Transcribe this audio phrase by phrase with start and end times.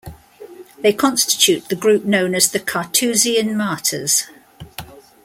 [0.79, 4.25] They constitute the group known as the Carthusian Martyrs.